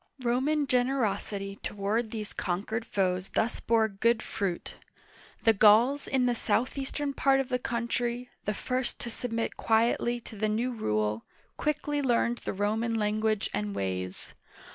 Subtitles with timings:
[0.23, 4.73] Roman generosity toward these conquered foes thus bore good fruit.
[5.43, 10.35] The Gauls in the southeastern part of the country— the first to submit quietly to
[10.35, 11.23] the new rule,—
[11.55, 14.33] quickly learned the Roman language and ways.